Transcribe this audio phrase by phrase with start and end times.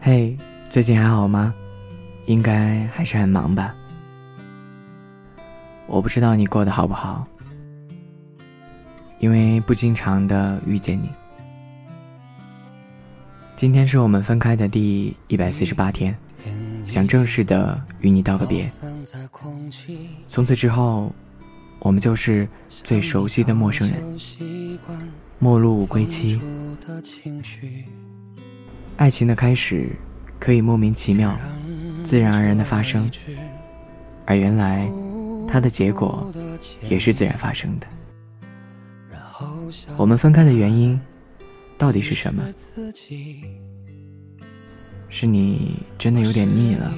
[0.00, 0.36] 嘿，
[0.70, 1.54] 最近还好吗？
[2.26, 3.74] 应该还是很忙吧。
[5.86, 7.26] 我不知道你过得好不好，
[9.18, 11.08] 因为不经常的遇见你。
[13.56, 16.16] 今天是我们分开的第一百四十八天，
[16.86, 18.64] 想正式的与你道个别。
[20.26, 21.12] 从此之后，
[21.78, 24.18] 我们就是最熟悉的陌生人，
[25.38, 26.40] 陌路无归期。
[28.96, 29.90] 爱情的开始，
[30.38, 31.36] 可以莫名其妙、
[32.02, 33.10] 自然而然的发生，
[34.24, 34.88] 而原来，
[35.48, 36.32] 它的结果
[36.88, 37.86] 也是自然发生的。
[39.96, 41.00] 我们分开的原因。
[41.78, 42.42] 到底是什么？
[45.10, 46.90] 是你真的有点腻了，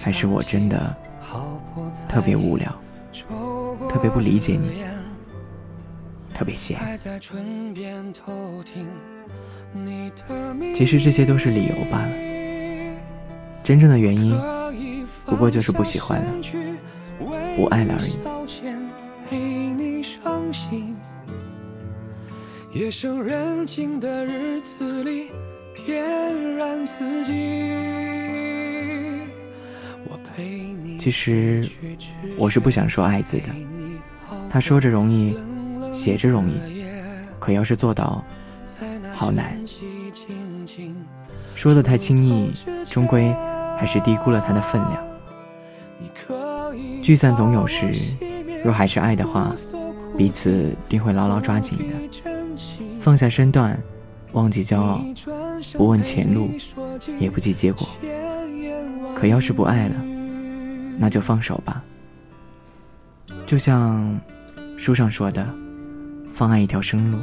[0.00, 0.96] 还是我真的
[2.08, 2.72] 特别无聊，
[3.90, 4.84] 特别不理解你，
[6.32, 6.78] 特别闲？
[10.74, 12.08] 其实这些都是理由罢了，
[13.64, 14.38] 真正的原因
[15.24, 16.32] 不过就是不喜欢了，
[17.56, 18.18] 不爱了而已。
[22.72, 25.30] 夜深人静的日子里，
[25.74, 26.04] 点
[26.56, 27.32] 燃自己。
[31.00, 31.66] 其实
[32.36, 33.48] 我是不想说“爱”字的，
[34.50, 35.34] 他说着容易，
[35.94, 36.60] 写着容易，
[37.38, 38.22] 可要是做到，
[39.14, 39.58] 好难。
[41.54, 42.52] 说的太轻易，
[42.84, 43.34] 终归
[43.78, 45.06] 还是低估了他的分量。
[47.02, 47.92] 聚散总有时，
[48.64, 49.54] 若还是爱的话，
[50.18, 52.20] 彼此定会牢牢抓紧的。
[53.00, 53.78] 放下身段，
[54.32, 55.00] 忘记骄傲，
[55.74, 56.50] 不问前路，
[57.18, 57.86] 也不计结果。
[59.14, 59.94] 可要是不爱了，
[60.98, 61.82] 那就放手吧。
[63.46, 64.20] 就像
[64.76, 65.46] 书上说的，
[66.34, 67.18] 放爱一条生路。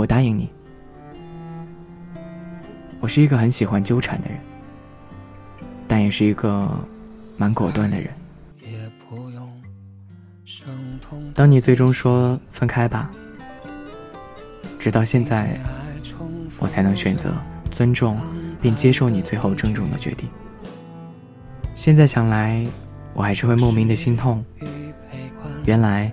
[0.00, 0.48] 我答应你。
[3.00, 4.38] 我是一个很喜欢纠缠的人，
[5.86, 6.70] 但也是一个
[7.36, 8.10] 蛮果断的人。
[11.34, 13.10] 当你最终说分开吧，
[14.78, 15.60] 直到现在，
[16.58, 17.34] 我才能选择
[17.70, 18.18] 尊重
[18.62, 20.26] 并接受你最后郑重的决定。
[21.74, 22.66] 现在想来，
[23.12, 24.42] 我还是会莫名的心痛。
[25.66, 26.10] 原来，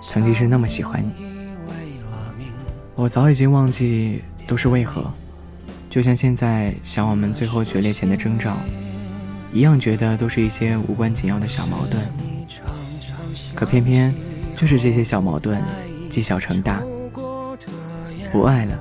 [0.00, 1.23] 曾经是那么喜欢你，
[2.96, 5.04] 我早已经忘记都是为何。
[5.90, 8.56] 就像现在想我们最后决裂前的征兆，
[9.52, 12.04] 一样觉得都是一些无关紧要的小矛盾。
[13.54, 14.12] 可偏偏
[14.56, 15.62] 就是这些小矛盾
[16.10, 16.82] 积小成大，
[18.32, 18.76] 不爱了，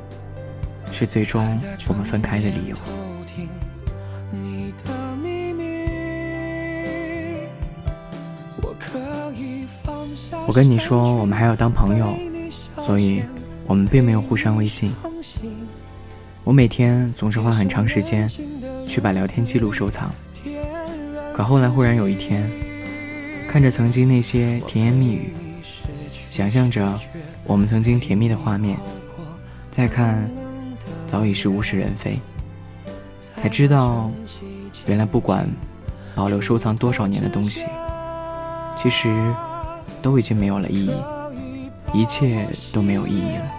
[0.91, 1.43] 是最终
[1.87, 2.75] 我们分开的理由。
[10.47, 12.15] 我跟你说，我们还要当朋友，
[12.81, 13.23] 所以
[13.65, 14.93] 我们并没有互删微信。
[16.43, 18.29] 我每天总是花很长时间
[18.87, 20.11] 去把聊天记录收藏，
[21.33, 22.49] 可后来忽然有一天。
[23.47, 25.31] 看着曾经那些甜言蜜语，
[26.31, 26.99] 想象着
[27.43, 28.79] 我们曾经甜蜜的画面，
[29.69, 30.27] 再看，
[31.05, 32.19] 早已是物是人非，
[33.35, 34.09] 才知道，
[34.87, 35.47] 原来不管
[36.15, 37.63] 保留收藏多少年的东西，
[38.81, 39.31] 其实
[40.01, 40.93] 都已经没有了意义，
[41.93, 43.51] 一切都没有意义了。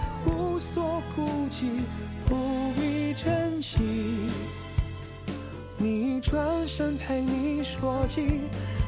[5.76, 8.42] 你转身陪说尽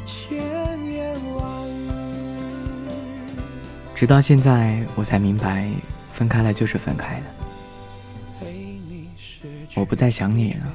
[0.04, 0.38] 千
[0.86, 1.90] 言万语，
[3.94, 5.70] 直到现在我才明白，
[6.12, 7.26] 分开了就是分开了。
[9.74, 10.66] 我不再想你了，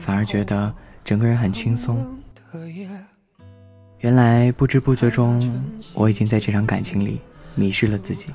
[0.00, 0.72] 反而觉得
[1.02, 2.18] 整个人很轻松。
[4.00, 5.40] 原来不知不觉中，
[5.94, 7.20] 我已经在这场感情里
[7.54, 8.26] 迷失了自己。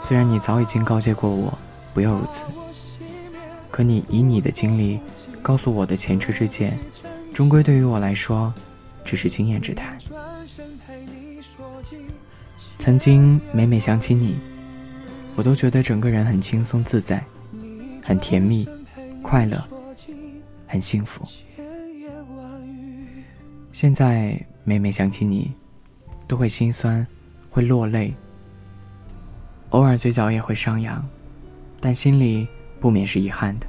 [0.00, 1.56] 虽然你早已经告诫过我，
[1.92, 2.44] 不要如此，
[3.70, 5.00] 可你以你的经历。
[5.42, 6.78] 告诉我的前车之鉴，
[7.34, 8.50] 终归对于我来说，
[9.04, 9.98] 只是经验之谈。
[12.78, 14.36] 曾经每每想起你，
[15.36, 17.22] 我都觉得整个人很轻松自在，
[18.02, 18.66] 很甜蜜，
[19.20, 19.62] 快乐，
[20.66, 21.22] 很幸福。
[23.70, 25.52] 现在每每想起你，
[26.26, 27.06] 都会心酸，
[27.50, 28.14] 会落泪，
[29.70, 31.04] 偶尔嘴角也会上扬，
[31.80, 32.48] 但心里
[32.80, 33.66] 不免是遗憾的。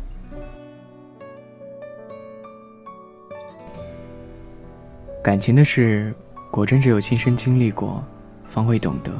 [5.23, 6.13] 感情的事，
[6.51, 8.03] 果真只有亲身经历过，
[8.47, 9.11] 方会懂得。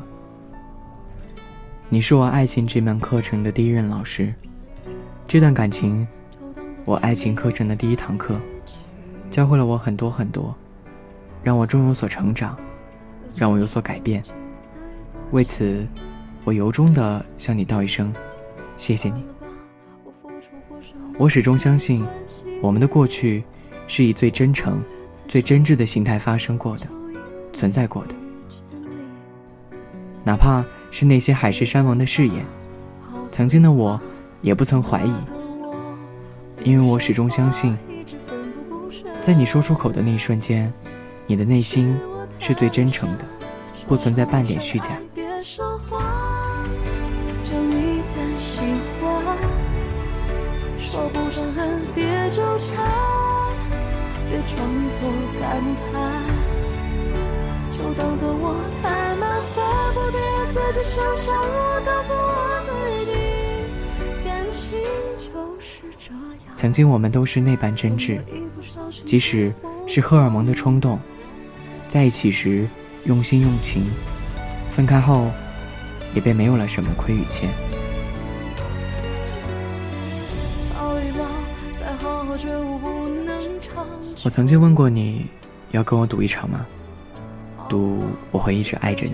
[1.89, 4.33] 你是我爱情这门课程的第一任老师，
[5.27, 6.07] 这段感情，
[6.85, 8.39] 我爱情课程的第一堂课，
[9.29, 10.55] 教会了我很多很多，
[11.43, 12.57] 让我终有所成长，
[13.35, 14.23] 让我有所改变。
[15.31, 15.85] 为此，
[16.43, 18.13] 我由衷的向你道一声
[18.77, 19.23] 谢谢你。
[21.17, 22.05] 我始终相信，
[22.61, 23.43] 我们的过去
[23.87, 24.81] 是以最真诚、
[25.27, 26.85] 最真挚的形态发生过的、
[27.53, 28.15] 存在过的，
[30.23, 32.45] 哪怕是那些海誓山盟的誓言，
[33.31, 33.99] 曾经的我
[34.41, 35.13] 也不曾怀疑，
[36.63, 37.77] 因为我始终相信。
[39.21, 40.71] 在你说出口的那一瞬间，
[41.25, 41.97] 你的内心
[42.47, 43.25] 是最真诚的，
[43.88, 45.00] 不存在半点虚假。
[66.53, 68.19] 曾经我们都是那般真挚。
[69.03, 69.51] 即使
[69.88, 71.00] 是荷尔蒙的冲动，
[71.95, 72.68] 在一起时
[73.06, 73.86] 用心用情，
[74.69, 75.31] 分开后
[76.13, 77.50] 也便没有了什么亏与欠。
[84.25, 85.27] 我曾经问过你，
[85.71, 86.65] 要跟我赌一场吗？
[87.69, 89.13] 赌我会一直爱着你。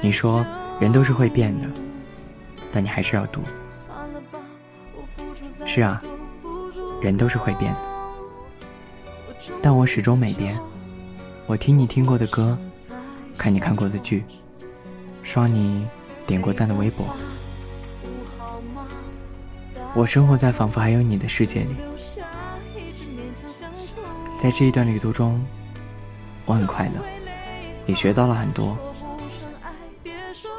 [0.00, 0.46] 你说
[0.78, 1.66] 人都是会变的，
[2.70, 3.40] 但你还是要赌。
[5.66, 6.00] 是啊，
[7.02, 7.80] 人都是会变的。
[9.60, 10.56] 但我始终没变。
[11.52, 12.56] 我听你听过的歌，
[13.36, 14.24] 看你看过的剧，
[15.22, 15.86] 刷你
[16.26, 17.06] 点过赞的微博。
[19.92, 21.76] 我生活在仿佛还有你的世界里。
[24.40, 25.44] 在这一段旅途中，
[26.46, 27.04] 我很快乐，
[27.84, 28.74] 也学到了很多。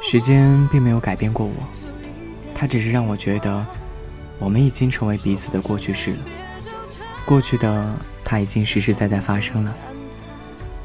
[0.00, 1.54] 时间并没有改变过我，
[2.54, 3.66] 它只是让我觉得，
[4.38, 6.18] 我们已经成为彼此的过去式了。
[7.26, 7.84] 过去的。
[8.26, 9.76] 它已经实实在在发生了，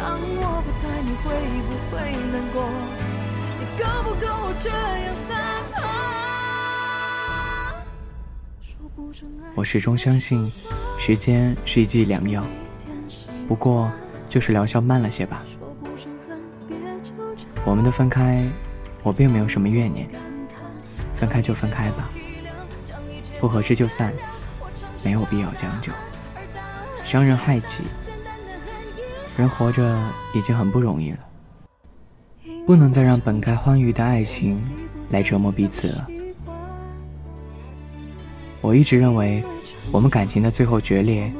[0.00, 1.28] 当我不在，你会
[1.68, 1.92] 不会
[2.32, 2.56] 难过？
[3.58, 4.24] 你够不够
[4.56, 5.30] 这样洒
[5.68, 5.76] 脱？
[9.54, 10.50] 我始终相信，
[10.98, 12.42] 时间是一剂良药，
[13.46, 13.92] 不过
[14.26, 15.42] 就是疗效慢了些吧。
[17.66, 18.42] 我们的分开，
[19.02, 20.08] 我并没有什么怨念。
[21.12, 22.08] 分开就分开吧，
[23.38, 24.14] 不合适就散，
[25.04, 25.92] 没有必要将就，
[27.04, 27.84] 伤人害己。
[29.40, 29.98] 人活着
[30.34, 31.18] 已经很不容易了，
[32.66, 34.62] 不能再让本该欢愉的爱情
[35.08, 36.06] 来折磨彼此了。
[38.60, 39.42] 我一直认为，
[39.90, 41.32] 我们感情的最后决裂，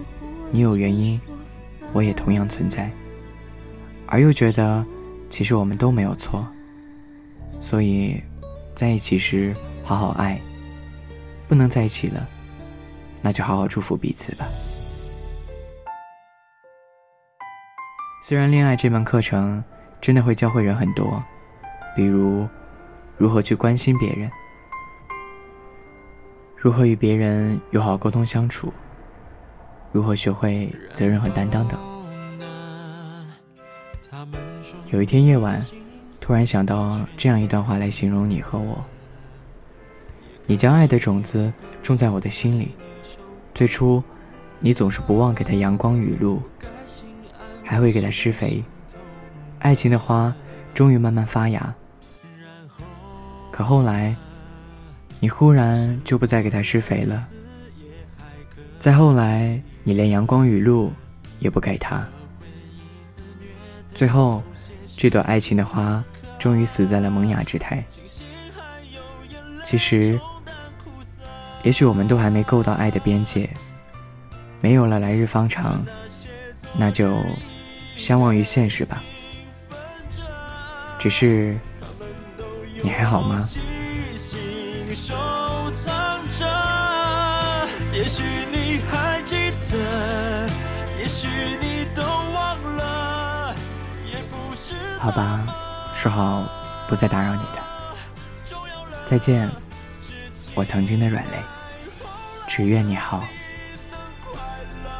[0.50, 1.20] 你有原因，
[1.92, 2.90] 我也同样存在，
[4.06, 4.82] 而又觉得
[5.28, 6.46] 其实我们都没有错。
[7.60, 8.18] 所以，
[8.74, 9.54] 在一起时
[9.84, 10.40] 好好爱，
[11.46, 12.26] 不能在一起了，
[13.20, 14.46] 那就好好祝福彼此吧。
[18.22, 19.64] 虽然恋爱这门课程
[19.98, 21.22] 真的会教会人很多，
[21.96, 22.46] 比如
[23.16, 24.30] 如何去关心别人，
[26.54, 28.72] 如何与别人友好沟通相处，
[29.90, 31.80] 如何学会责任和担当等。
[34.90, 35.58] 有一天夜晚，
[36.20, 38.84] 突然想到这样一段话来形容你和我：
[40.44, 41.50] 你将爱的种子
[41.82, 42.72] 种在我的心里，
[43.54, 44.04] 最初，
[44.58, 46.42] 你总是不忘给它阳光雨露。
[47.70, 48.64] 还会给它施肥，
[49.60, 50.34] 爱情的花
[50.74, 51.72] 终于慢慢发芽。
[53.52, 54.12] 可后来，
[55.20, 57.24] 你忽然就不再给它施肥了。
[58.80, 60.92] 再后来，你连阳光雨露
[61.38, 62.04] 也不给它。
[63.94, 64.42] 最后，
[64.96, 66.02] 这朵爱情的花
[66.40, 67.84] 终于死在了萌芽之态。
[69.64, 70.18] 其实，
[71.62, 73.48] 也许我们都还没够到爱的边界，
[74.60, 75.80] 没有了来日方长，
[76.76, 77.14] 那就。
[78.00, 79.02] 相忘于现实吧，
[80.98, 81.54] 只是
[82.82, 83.38] 你还好吗？
[94.98, 96.48] 好吧，说好
[96.88, 97.62] 不再打扰你的。
[99.04, 99.46] 再见，
[100.54, 101.32] 我曾经的软肋。
[102.48, 103.22] 只愿你好，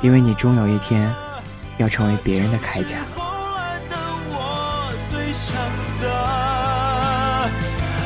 [0.03, 1.11] 因为你终有一天。
[1.81, 2.99] 要成为别人的铠甲。
[3.17, 3.25] 后
[3.57, 3.97] 来的
[4.29, 5.57] 我最想
[5.99, 6.05] 的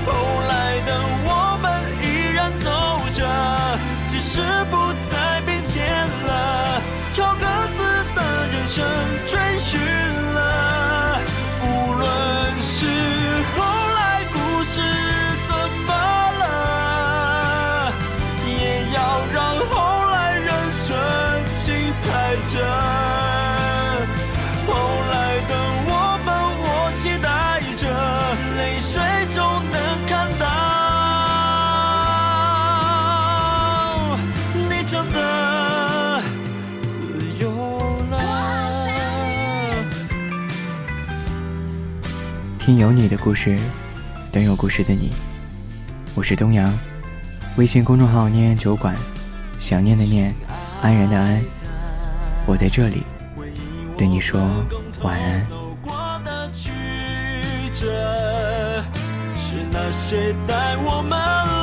[0.06, 0.12] 后
[0.48, 0.90] 来的
[1.26, 1.28] 我
[1.60, 1.66] 们
[2.00, 2.70] 依然走
[3.10, 3.18] 着
[4.08, 4.38] 只是
[4.70, 4.76] 不
[5.10, 6.80] 再并肩了
[7.12, 7.82] 朝各自
[8.14, 8.86] 的人生
[9.26, 10.23] 追寻了
[42.64, 43.58] 听有你的故事，
[44.32, 45.12] 等有故事的你。
[46.14, 46.72] 我是东阳，
[47.58, 48.96] 微信公众号念念酒馆，
[49.58, 50.34] 想念的念，
[50.80, 51.42] 安然的安，
[52.46, 53.02] 我在这里
[53.98, 54.40] 对你说
[55.02, 55.44] 晚安。
[59.36, 61.53] 是那些带我们。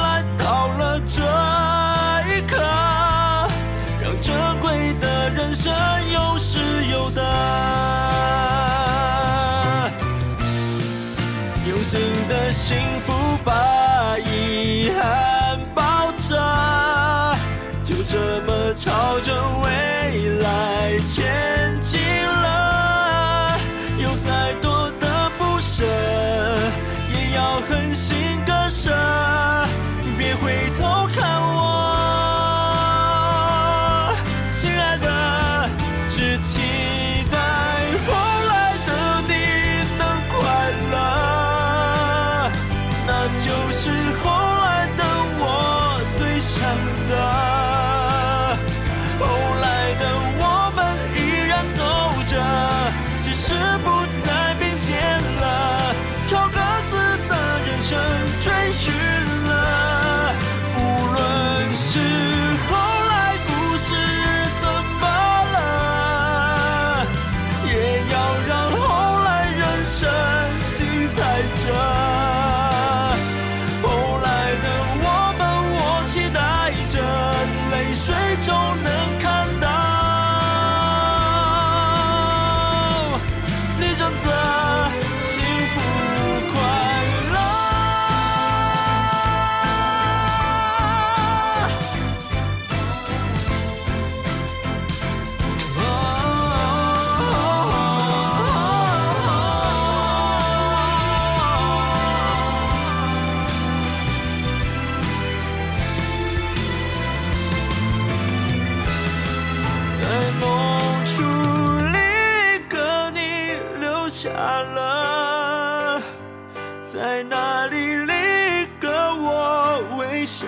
[12.71, 13.11] 幸福
[13.43, 17.35] 把遗憾包着
[17.83, 23.59] 就这么朝着未来前进了。
[23.97, 25.83] 有再多的不舍
[27.09, 28.30] 也要狠心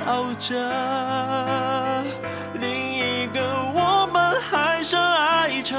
[0.06, 2.04] 熬着
[2.56, 3.42] 另一个
[3.74, 5.76] 我们还深爱着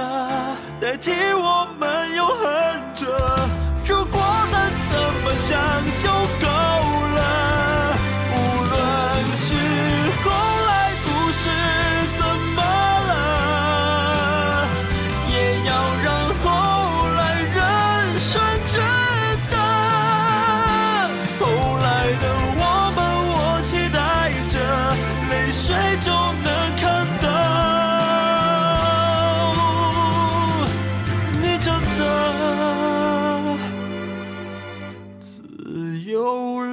[0.81, 3.07] 代替我们永恒着。
[3.87, 5.61] 如果能怎么想
[36.15, 36.64] your